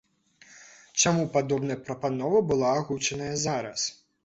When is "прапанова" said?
1.85-2.41